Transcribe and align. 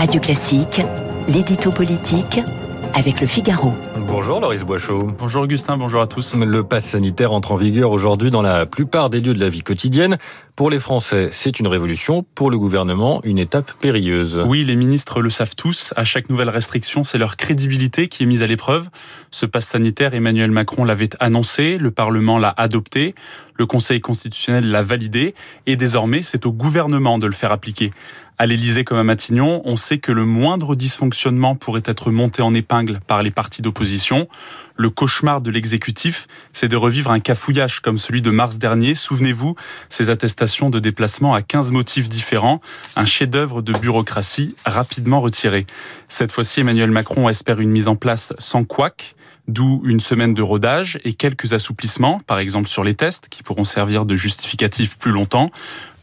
Radio 0.00 0.18
Classique, 0.18 0.80
l'édito 1.28 1.72
politique 1.72 2.40
avec 2.94 3.20
le 3.20 3.26
Figaro. 3.26 3.74
Bonjour 4.08 4.40
Loris 4.40 4.62
Boichot. 4.62 5.10
Bonjour 5.18 5.42
Augustin, 5.42 5.76
bonjour 5.76 6.00
à 6.00 6.06
tous. 6.06 6.36
Le 6.36 6.64
pass 6.64 6.86
sanitaire 6.86 7.32
entre 7.32 7.52
en 7.52 7.56
vigueur 7.56 7.90
aujourd'hui 7.90 8.30
dans 8.30 8.40
la 8.40 8.64
plupart 8.64 9.10
des 9.10 9.20
lieux 9.20 9.34
de 9.34 9.40
la 9.40 9.50
vie 9.50 9.62
quotidienne. 9.62 10.16
Pour 10.56 10.70
les 10.70 10.78
Français, 10.78 11.28
c'est 11.32 11.60
une 11.60 11.68
révolution. 11.68 12.24
Pour 12.34 12.50
le 12.50 12.58
gouvernement, 12.58 13.20
une 13.24 13.38
étape 13.38 13.72
périlleuse. 13.74 14.42
Oui, 14.46 14.64
les 14.64 14.74
ministres 14.74 15.20
le 15.20 15.28
savent 15.30 15.54
tous. 15.54 15.92
À 15.96 16.04
chaque 16.04 16.30
nouvelle 16.30 16.48
restriction, 16.48 17.04
c'est 17.04 17.18
leur 17.18 17.36
crédibilité 17.36 18.08
qui 18.08 18.22
est 18.22 18.26
mise 18.26 18.42
à 18.42 18.46
l'épreuve. 18.46 18.88
Ce 19.30 19.44
pass 19.44 19.66
sanitaire, 19.66 20.14
Emmanuel 20.14 20.50
Macron 20.50 20.84
l'avait 20.84 21.10
annoncé, 21.20 21.76
le 21.78 21.90
Parlement 21.90 22.38
l'a 22.38 22.54
adopté, 22.56 23.14
le 23.60 23.66
Conseil 23.66 24.00
constitutionnel 24.00 24.70
l'a 24.70 24.82
validé, 24.82 25.34
et 25.66 25.76
désormais, 25.76 26.22
c'est 26.22 26.46
au 26.46 26.50
gouvernement 26.50 27.18
de 27.18 27.26
le 27.26 27.32
faire 27.34 27.52
appliquer. 27.52 27.90
À 28.38 28.46
l'Élysée 28.46 28.84
comme 28.84 28.96
à 28.96 29.04
Matignon, 29.04 29.60
on 29.66 29.76
sait 29.76 29.98
que 29.98 30.12
le 30.12 30.24
moindre 30.24 30.74
dysfonctionnement 30.74 31.56
pourrait 31.56 31.82
être 31.84 32.10
monté 32.10 32.40
en 32.40 32.54
épingle 32.54 33.00
par 33.06 33.22
les 33.22 33.30
partis 33.30 33.60
d'opposition. 33.60 34.28
Le 34.76 34.88
cauchemar 34.88 35.42
de 35.42 35.50
l'exécutif, 35.50 36.26
c'est 36.52 36.68
de 36.68 36.76
revivre 36.76 37.10
un 37.10 37.20
cafouillage 37.20 37.80
comme 37.80 37.98
celui 37.98 38.22
de 38.22 38.30
mars 38.30 38.56
dernier. 38.56 38.94
Souvenez-vous, 38.94 39.56
ces 39.90 40.08
attestations 40.08 40.70
de 40.70 40.78
déplacement 40.78 41.34
à 41.34 41.42
15 41.42 41.70
motifs 41.70 42.08
différents, 42.08 42.62
un 42.96 43.04
chef-d'œuvre 43.04 43.60
de 43.60 43.74
bureaucratie 43.74 44.56
rapidement 44.64 45.20
retiré. 45.20 45.66
Cette 46.08 46.32
fois-ci, 46.32 46.60
Emmanuel 46.60 46.90
Macron 46.90 47.28
espère 47.28 47.60
une 47.60 47.70
mise 47.70 47.88
en 47.88 47.96
place 47.96 48.32
sans 48.38 48.64
couac 48.64 49.16
d'où 49.50 49.82
une 49.84 50.00
semaine 50.00 50.34
de 50.34 50.42
rodage 50.42 50.98
et 51.04 51.14
quelques 51.14 51.52
assouplissements, 51.52 52.20
par 52.26 52.38
exemple 52.38 52.68
sur 52.68 52.84
les 52.84 52.94
tests, 52.94 53.28
qui 53.28 53.42
pourront 53.42 53.64
servir 53.64 54.06
de 54.06 54.14
justificatif 54.16 54.98
plus 54.98 55.12
longtemps. 55.12 55.50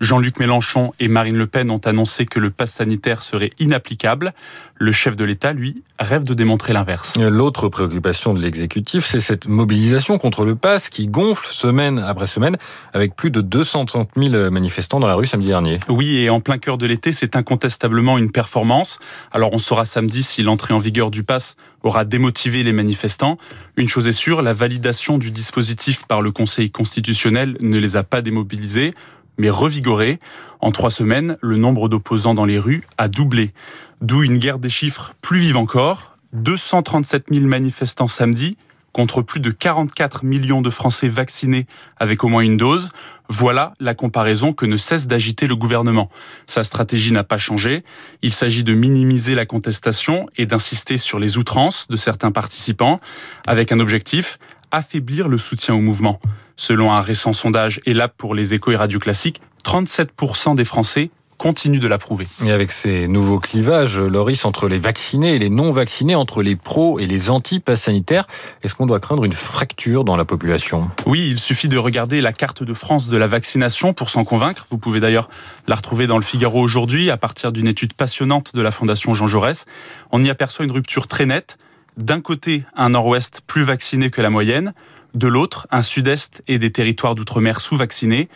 Jean-Luc 0.00 0.38
Mélenchon 0.38 0.92
et 1.00 1.08
Marine 1.08 1.36
Le 1.36 1.46
Pen 1.46 1.70
ont 1.70 1.80
annoncé 1.84 2.26
que 2.26 2.38
le 2.38 2.50
pass 2.50 2.72
sanitaire 2.72 3.22
serait 3.22 3.50
inapplicable. 3.58 4.32
Le 4.74 4.92
chef 4.92 5.16
de 5.16 5.24
l'État, 5.24 5.52
lui, 5.52 5.82
rêve 5.98 6.24
de 6.24 6.34
démontrer 6.34 6.72
l'inverse. 6.72 7.14
L'autre 7.16 7.68
préoccupation 7.68 8.34
de 8.34 8.40
l'exécutif, 8.40 9.06
c'est 9.06 9.20
cette 9.20 9.48
mobilisation 9.48 10.18
contre 10.18 10.44
le 10.44 10.54
pass 10.54 10.90
qui 10.90 11.06
gonfle 11.06 11.46
semaine 11.50 11.98
après 11.98 12.26
semaine 12.26 12.56
avec 12.92 13.16
plus 13.16 13.30
de 13.30 13.40
230 13.40 14.10
000 14.16 14.50
manifestants 14.50 15.00
dans 15.00 15.06
la 15.06 15.14
rue 15.14 15.26
samedi 15.26 15.48
dernier. 15.48 15.78
Oui, 15.88 16.18
et 16.18 16.30
en 16.30 16.40
plein 16.40 16.58
cœur 16.58 16.78
de 16.78 16.86
l'été, 16.86 17.12
c'est 17.12 17.36
incontestablement 17.36 18.18
une 18.18 18.30
performance. 18.30 18.98
Alors 19.32 19.50
on 19.52 19.58
saura 19.58 19.84
samedi 19.84 20.22
si 20.22 20.42
l'entrée 20.42 20.74
en 20.74 20.78
vigueur 20.78 21.10
du 21.10 21.22
pass 21.22 21.56
aura 21.82 22.04
démotivé 22.04 22.62
les 22.62 22.72
manifestants. 22.72 23.38
Une 23.76 23.86
chose 23.86 24.08
est 24.08 24.12
sûre, 24.12 24.42
la 24.42 24.52
validation 24.52 25.18
du 25.18 25.30
dispositif 25.30 26.04
par 26.06 26.20
le 26.20 26.32
Conseil 26.32 26.70
constitutionnel 26.70 27.56
ne 27.62 27.78
les 27.78 27.96
a 27.96 28.02
pas 28.02 28.22
démobilisés 28.22 28.92
mais 29.38 29.50
revigoré. 29.50 30.18
En 30.60 30.72
trois 30.72 30.90
semaines, 30.90 31.36
le 31.42 31.56
nombre 31.56 31.88
d'opposants 31.88 32.34
dans 32.34 32.44
les 32.44 32.58
rues 32.58 32.82
a 32.98 33.08
doublé. 33.08 33.52
D'où 34.00 34.22
une 34.22 34.38
guerre 34.38 34.58
des 34.58 34.70
chiffres 34.70 35.14
plus 35.22 35.38
vive 35.38 35.56
encore. 35.56 36.16
237 36.32 37.26
000 37.32 37.46
manifestants 37.46 38.08
samedi 38.08 38.56
contre 38.96 39.20
plus 39.20 39.40
de 39.40 39.50
44 39.50 40.24
millions 40.24 40.62
de 40.62 40.70
Français 40.70 41.10
vaccinés 41.10 41.66
avec 41.98 42.24
au 42.24 42.28
moins 42.28 42.40
une 42.40 42.56
dose. 42.56 42.88
Voilà 43.28 43.74
la 43.78 43.92
comparaison 43.92 44.54
que 44.54 44.64
ne 44.64 44.78
cesse 44.78 45.06
d'agiter 45.06 45.46
le 45.46 45.54
gouvernement. 45.54 46.08
Sa 46.46 46.64
stratégie 46.64 47.12
n'a 47.12 47.22
pas 47.22 47.36
changé. 47.36 47.84
Il 48.22 48.32
s'agit 48.32 48.64
de 48.64 48.72
minimiser 48.72 49.34
la 49.34 49.44
contestation 49.44 50.30
et 50.38 50.46
d'insister 50.46 50.96
sur 50.96 51.18
les 51.18 51.36
outrances 51.36 51.88
de 51.88 51.96
certains 51.96 52.32
participants 52.32 52.98
avec 53.46 53.70
un 53.70 53.80
objectif, 53.80 54.38
affaiblir 54.70 55.28
le 55.28 55.38
soutien 55.38 55.74
au 55.74 55.80
mouvement. 55.80 56.20
Selon 56.56 56.92
un 56.92 57.00
récent 57.00 57.32
sondage 57.32 57.80
ELAB 57.86 58.12
pour 58.16 58.34
les 58.34 58.54
échos 58.54 58.72
et 58.72 58.76
radio 58.76 58.98
classiques, 58.98 59.40
37% 59.64 60.54
des 60.54 60.64
Français 60.64 61.10
continuent 61.36 61.80
de 61.80 61.88
l'approuver. 61.88 62.26
Et 62.44 62.50
avec 62.50 62.72
ces 62.72 63.08
nouveaux 63.08 63.38
clivages, 63.38 64.00
Loris, 64.00 64.44
entre 64.44 64.68
les 64.68 64.78
vaccinés 64.78 65.34
et 65.34 65.38
les 65.38 65.50
non 65.50 65.70
vaccinés, 65.70 66.14
entre 66.14 66.42
les 66.42 66.56
pros 66.56 66.98
et 66.98 67.06
les 67.06 67.30
anti-pass 67.30 67.82
sanitaires, 67.82 68.26
est-ce 68.62 68.74
qu'on 68.74 68.86
doit 68.86 69.00
craindre 69.00 69.24
une 69.24 69.34
fracture 69.34 70.04
dans 70.04 70.16
la 70.16 70.24
population? 70.24 70.90
Oui, 71.04 71.28
il 71.30 71.38
suffit 71.38 71.68
de 71.68 71.78
regarder 71.78 72.20
la 72.20 72.32
carte 72.32 72.62
de 72.62 72.74
France 72.74 73.08
de 73.08 73.16
la 73.16 73.26
vaccination 73.26 73.92
pour 73.92 74.10
s'en 74.10 74.24
convaincre. 74.24 74.66
Vous 74.70 74.78
pouvez 74.78 75.00
d'ailleurs 75.00 75.28
la 75.66 75.74
retrouver 75.74 76.06
dans 76.06 76.16
le 76.16 76.24
Figaro 76.24 76.60
aujourd'hui 76.60 77.10
à 77.10 77.16
partir 77.16 77.52
d'une 77.52 77.68
étude 77.68 77.92
passionnante 77.92 78.54
de 78.54 78.62
la 78.62 78.70
Fondation 78.70 79.12
Jean 79.12 79.26
Jaurès. 79.26 79.66
On 80.12 80.24
y 80.24 80.30
aperçoit 80.30 80.64
une 80.64 80.72
rupture 80.72 81.06
très 81.06 81.26
nette. 81.26 81.58
D'un 81.96 82.20
côté, 82.20 82.64
un 82.74 82.90
nord-ouest 82.90 83.40
plus 83.46 83.62
vacciné 83.62 84.10
que 84.10 84.20
la 84.20 84.28
moyenne, 84.28 84.72
de 85.14 85.28
l'autre, 85.28 85.66
un 85.70 85.80
sud-est 85.80 86.42
et 86.46 86.58
des 86.58 86.70
territoires 86.70 87.14
d'outre-mer 87.14 87.58
sous-vaccinés. 87.58 88.28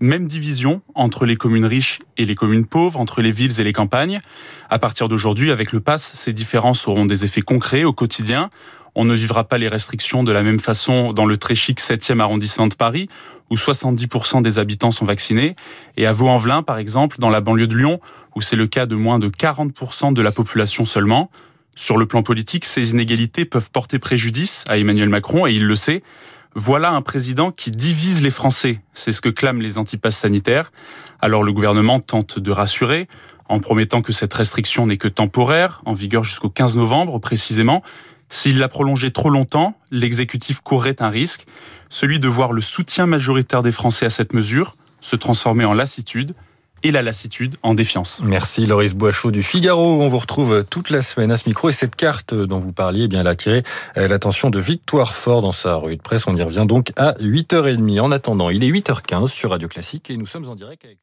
Même 0.00 0.26
division 0.26 0.82
entre 0.94 1.24
les 1.24 1.36
communes 1.36 1.64
riches 1.64 2.00
et 2.18 2.26
les 2.26 2.34
communes 2.34 2.66
pauvres, 2.66 3.00
entre 3.00 3.22
les 3.22 3.30
villes 3.30 3.58
et 3.58 3.64
les 3.64 3.72
campagnes. 3.72 4.20
À 4.68 4.78
partir 4.78 5.08
d'aujourd'hui, 5.08 5.50
avec 5.50 5.72
le 5.72 5.80
pass, 5.80 6.12
ces 6.14 6.34
différences 6.34 6.86
auront 6.86 7.06
des 7.06 7.24
effets 7.24 7.40
concrets 7.40 7.84
au 7.84 7.94
quotidien. 7.94 8.50
On 8.94 9.06
ne 9.06 9.14
vivra 9.14 9.44
pas 9.44 9.56
les 9.56 9.68
restrictions 9.68 10.22
de 10.22 10.32
la 10.32 10.42
même 10.42 10.60
façon 10.60 11.14
dans 11.14 11.24
le 11.24 11.38
très 11.38 11.54
chic 11.54 11.80
7e 11.80 12.20
arrondissement 12.20 12.66
de 12.66 12.74
Paris, 12.74 13.08
où 13.50 13.56
70% 13.56 14.42
des 14.42 14.58
habitants 14.58 14.90
sont 14.90 15.06
vaccinés, 15.06 15.56
et 15.96 16.06
à 16.06 16.12
Vaux-en-Velin, 16.12 16.62
par 16.62 16.76
exemple, 16.76 17.16
dans 17.18 17.30
la 17.30 17.40
banlieue 17.40 17.66
de 17.66 17.76
Lyon, 17.76 17.98
où 18.34 18.42
c'est 18.42 18.56
le 18.56 18.66
cas 18.66 18.84
de 18.84 18.94
moins 18.94 19.18
de 19.18 19.28
40% 19.28 20.12
de 20.12 20.20
la 20.20 20.32
population 20.32 20.84
seulement. 20.84 21.30
Sur 21.78 21.98
le 21.98 22.06
plan 22.06 22.22
politique, 22.22 22.64
ces 22.64 22.92
inégalités 22.92 23.44
peuvent 23.44 23.70
porter 23.70 23.98
préjudice 23.98 24.64
à 24.66 24.78
Emmanuel 24.78 25.10
Macron 25.10 25.46
et 25.46 25.52
il 25.52 25.66
le 25.66 25.76
sait. 25.76 26.02
Voilà 26.54 26.90
un 26.92 27.02
président 27.02 27.52
qui 27.52 27.70
divise 27.70 28.22
les 28.22 28.30
Français. 28.30 28.80
C'est 28.94 29.12
ce 29.12 29.20
que 29.20 29.28
clament 29.28 29.60
les 29.60 29.76
antipasses 29.76 30.16
sanitaires. 30.16 30.72
Alors 31.20 31.42
le 31.42 31.52
gouvernement 31.52 32.00
tente 32.00 32.38
de 32.38 32.50
rassurer 32.50 33.08
en 33.50 33.60
promettant 33.60 34.00
que 34.00 34.12
cette 34.12 34.32
restriction 34.32 34.86
n'est 34.86 34.96
que 34.96 35.06
temporaire, 35.06 35.82
en 35.84 35.92
vigueur 35.92 36.24
jusqu'au 36.24 36.48
15 36.48 36.76
novembre 36.76 37.18
précisément. 37.18 37.82
S'il 38.30 38.58
la 38.58 38.68
prolongeait 38.68 39.10
trop 39.10 39.28
longtemps, 39.28 39.78
l'exécutif 39.90 40.60
courrait 40.60 41.02
un 41.02 41.10
risque, 41.10 41.46
celui 41.90 42.18
de 42.18 42.26
voir 42.26 42.54
le 42.54 42.62
soutien 42.62 43.04
majoritaire 43.04 43.60
des 43.60 43.70
Français 43.70 44.06
à 44.06 44.10
cette 44.10 44.32
mesure 44.32 44.76
se 45.02 45.14
transformer 45.14 45.66
en 45.66 45.74
lassitude 45.74 46.34
et 46.82 46.90
la 46.90 47.02
lassitude 47.02 47.56
en 47.62 47.74
défiance. 47.74 48.22
Merci 48.24 48.66
Loris 48.66 48.94
Boichot 48.94 49.30
du 49.30 49.42
Figaro. 49.42 50.00
On 50.00 50.08
vous 50.08 50.18
retrouve 50.18 50.64
toute 50.64 50.90
la 50.90 51.02
semaine 51.02 51.30
à 51.30 51.36
ce 51.36 51.48
micro 51.48 51.68
et 51.68 51.72
cette 51.72 51.96
carte 51.96 52.34
dont 52.34 52.60
vous 52.60 52.72
parliez, 52.72 53.04
eh 53.04 53.08
bien, 53.08 53.20
elle 53.20 53.26
a 53.26 53.30
attiré 53.30 53.62
euh, 53.96 54.08
l'attention 54.08 54.50
de 54.50 54.58
Victoire 54.58 55.14
Fort 55.14 55.42
dans 55.42 55.52
sa 55.52 55.76
revue 55.76 55.96
de 55.96 56.02
presse. 56.02 56.26
On 56.26 56.36
y 56.36 56.42
revient 56.42 56.64
donc 56.66 56.92
à 56.96 57.12
8h30. 57.14 58.00
En 58.00 58.12
attendant, 58.12 58.50
il 58.50 58.64
est 58.64 58.70
8h15 58.70 59.28
sur 59.28 59.50
Radio 59.50 59.68
Classique 59.68 60.10
et 60.10 60.16
nous 60.16 60.26
sommes 60.26 60.48
en 60.48 60.54
direct 60.54 60.84
avec 60.84 60.98